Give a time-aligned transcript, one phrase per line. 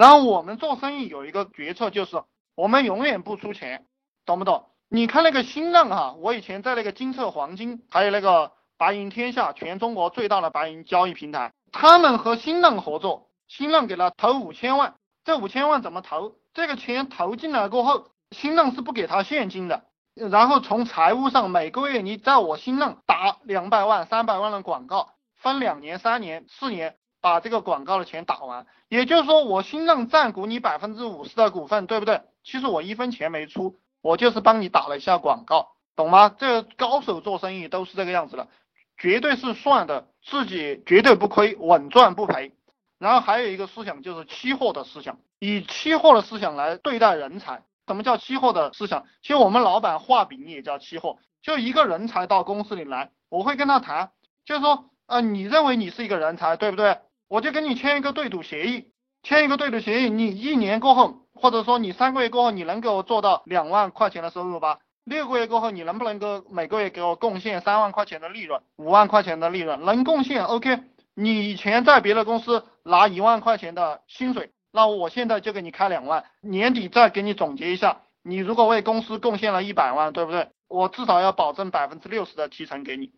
[0.00, 2.22] 然后我们做生意有一个决策，就是
[2.54, 3.84] 我们永远不出钱，
[4.24, 4.64] 懂不懂？
[4.88, 16.36] 你看那个新浪哈，我以前在那个金策黄金，还有那个白银天下，全中国最大的白银交易平台，他们和新浪合作，新浪给他投五千万，这五千万怎么投？
[16.54, 32.22] 这个钱投进来过后，新浪是不给他现金的，然后从财务上每个月你在我新浪打两百万、三百万的广告，分两年、三年、四年把这个广告的钱打完，也就是说我新浪占股你百分之五十的股份，对不对？
[32.42, 36.34] 其实我一分钱没出，我就是帮你打了一下广告，懂吗？
[36.38, 38.48] 这个高手做生意都是这个样子的，
[38.96, 42.52] 绝对是算的，自己绝对不亏，稳赚不赔。
[42.98, 47.62] 然后还有一个思想就是期货的思想，以期货的思想来对待人才。
[47.86, 49.04] 什么叫期货的思想？
[49.20, 51.18] 其实我们老板画饼也叫期货。
[51.42, 54.12] 就一个人才到公司里来，我会跟他谈，
[54.44, 56.98] 就是说，呃，你认为你是一个人才，对不对？
[57.30, 58.88] 我就跟你签一个对赌协议，
[59.22, 64.80] 签一个对赌协议，你一年过后，或者说你三个月过后，你能给我做到两万块钱的收入吧？
[65.04, 69.84] 六个月过后，你能不能够每个月给我贡献三万块钱的利润，五万块钱的利润？
[69.84, 70.80] 能贡献，OK。
[71.14, 80.48] 你以前在别的公司拿一万块钱的薪水，那我现在就给你开两万，年底再给你总结一下，你如果为公司贡献了一百万，对不对？
[80.66, 83.12] 我至少要保证百分之六十的提成给你，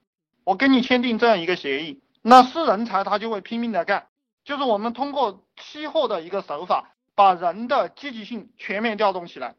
[0.44, 4.06] 我跟你签订这样一个协议，那是人才他就会拼命的干，
[4.44, 9.56] 就是我们通过期货的一个手法，把人的积极性全面调动起来。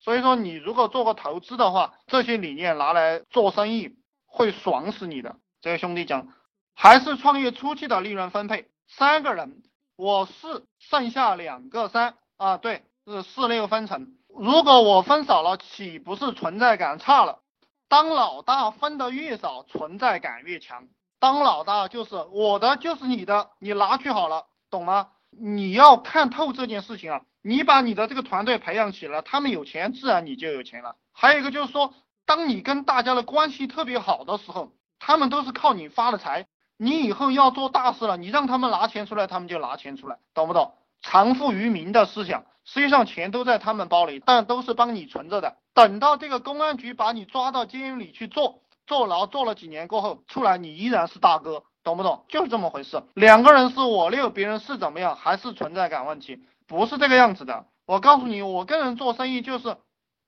[0.00, 5.36] 所以说，你如果做个投资的话，这些理念拿来做生意会爽死你的。
[5.60, 6.28] 这个兄弟讲。
[6.76, 9.62] 还是创业初期的利润分配，三个人，
[9.94, 14.08] 我是剩下两个三啊，对，是四六分成。
[14.26, 17.38] 如果我分少了，岂不是存在感差了？
[17.86, 20.88] 当老大分的越少，存在感越强。
[21.24, 25.08] 当老大就是我的就是你的，你拿去好了，懂吗？
[25.30, 27.22] 你要看透这件事情啊！
[27.40, 30.96] 你把你的这个团队培养起来，他们有钱，自然你就有钱了。
[31.14, 31.94] 还有一个就是说，
[32.26, 36.46] 当你跟大家的关系特别好的时候，他们都是靠你发的财。
[36.76, 40.74] 你以后要做大事了，你让他们拿钱出来，他们就拿钱出来，懂不懂？
[41.00, 45.56] 藏富于民的思想，实际上钱都在他们包里，但都是帮你存着的。
[45.72, 52.24] 等到这个公安局把你抓到监狱里去做坐牢，坐了几年过后出来，你依然是大哥，懂不懂？
[52.28, 53.02] 就是这么回事。
[53.14, 57.66] 两个人是我六，别人是怎么样，还是存在感问题，不是这个样子的。
[57.86, 59.76] 我告诉你，我跟人做生意就是，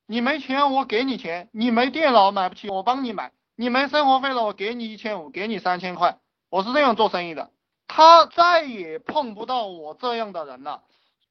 [0.06, 6.18] 你没钱我给你钱，你没电脑买不起我帮你买，你没生活费了我给你一千五，给你三千块。
[6.48, 7.50] 我是这样做生意的，
[7.88, 10.82] 他再也碰不到我这样的人了，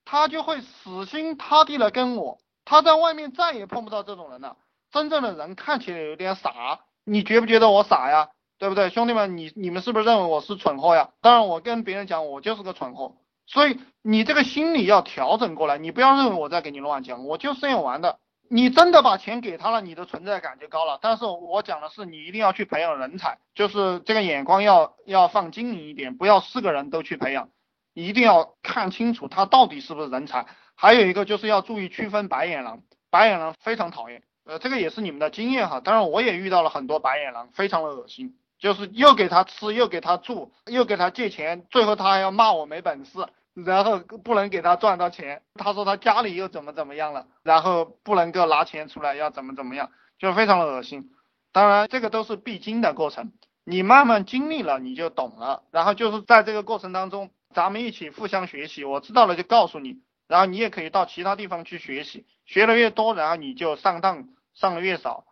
[0.04, 4.58] 他就会死心塌地的跟我，他在外面再也碰不到这种人了。
[4.92, 8.30] 真正的人看起来有点傻，你觉不觉得我傻呀？
[8.58, 11.10] 对不对，兄弟们，你你们是不是认为我是蠢货呀？
[11.22, 18.20] 当然，我跟别人讲我就是个蠢货，所以你这个心理要调整过来，你不要认为我在给你乱讲，我就是这样玩的。
[18.48, 21.00] 你真的把钱给他了，你的存在感就高了。
[21.02, 27.50] 但是我讲的是，你一定要去培养人才，就是这个眼光要要放精明一点，不要四个人都去培养，
[27.94, 30.46] 一定要看清楚他到底是不是人才。
[30.76, 35.80] 还有一个就是要注意区分白眼狼，白眼狼非常讨厌，呃，这个也是你们的经验哈。
[35.80, 43.26] 当然我也遇到了很多白眼狼，非常的恶心，就是又给他吃，又给他住，又给他借钱，最后他还要骂我没本事。
[43.54, 51.12] 然后不能给他赚到钱，他说他家里又怎么怎么样了，然后不能够拿钱出来，要怎么怎么样，就非常的恶心。
[51.54, 53.32] 当然这个都是必经的过程，
[53.64, 55.64] 你慢慢经历了你就懂了。
[55.72, 65.26] 然后就是在这个过程当中，咱们一起互相学习，我知道了就告诉你，然后你也可以到其他地方去学习，学的越多，然后你就上当上的越少。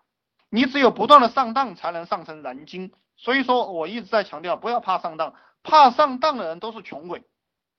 [0.49, 2.91] 你只有不断的上当，才能上成人精。
[3.17, 5.33] 所以说我一直在强调，不要怕上当，
[5.63, 7.23] 怕上当的人都是穷鬼。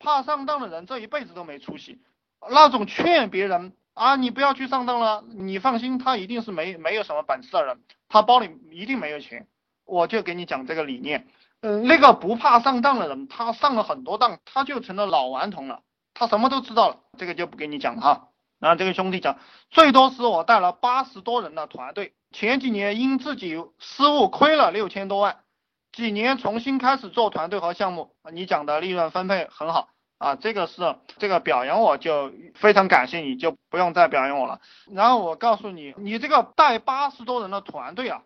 [0.00, 2.02] 怕上当的人这一辈子都没出息，
[2.50, 9.46] 那种劝别人啊，你不要去上当了，你放心，他一定是没没有什么本事的人，他包里一定没有钱。
[9.86, 11.28] 我就给你讲这个理念，
[11.60, 15.82] 嗯，那个不怕上当的人，他上了很多当，他就成了老顽童了，
[16.12, 18.28] 他什么都知道了，这个就不给你讲了哈。
[18.58, 19.38] 然后这个兄弟讲，
[19.70, 25.36] 最多是我带了八十多人的团队，前几年因自己失误亏了六千多万，
[25.92, 29.88] 几年重新开始做团队和项目，你讲的利润分配很好。
[30.16, 34.60] 啊，这个是这个表扬我就非常感谢你，就不用再表扬我了。
[34.90, 38.22] 然后我告诉你，你这个带八十多人的团队啊，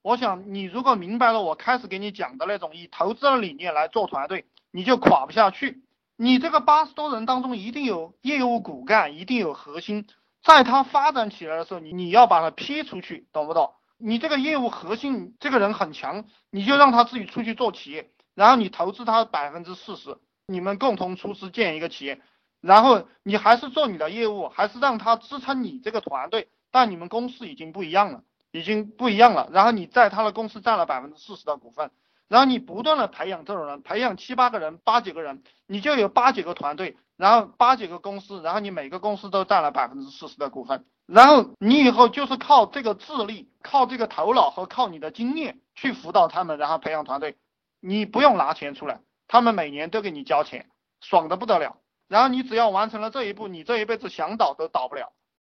[0.00, 5.82] 我想你如果明白了我开始给你讲的那种以投资的理念来做团队，你就垮不下去。
[6.16, 10.06] 你这个八十多人当中一定有业务骨干，一定有核心，
[10.42, 13.72] 在他发展起来的时候，你你要把他批出去，懂不懂？
[13.98, 20.18] 你这个业务核心这个人很强，你就让他自己出去做企业，然后你投资他百分之四十。
[20.46, 22.20] 你们共同出资建一个企业，
[22.60, 28.22] 然后你还是做你的业务，还是让他支撑你这个团队，但你们公司已经不一样了，
[28.52, 29.48] 已经不一样了。
[29.52, 31.90] 然后你在他的公司占了百分之四十的股份，
[32.28, 47.36] 然后你不断的培养这种人，培养七八个人、八几个人，你就有八几个团队，然后八几个公司，然后你每个公司都占了百分之四十的股份，然后你以后就是靠这个智力、靠这个头脑和靠你的经验去辅导他们，然后培养团队，
[47.80, 50.68] 你不用拿钱出来，他们每年都给你交钱，
[51.00, 51.76] 爽的不得了。
[52.08, 55.12] 然后你只要完成了这一步，你这一辈子想倒都倒不了。